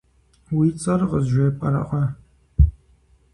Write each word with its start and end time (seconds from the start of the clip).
Уи 0.57 0.67
цӀэр 0.81 1.01
къызжепӀэркъэ. 1.09 2.03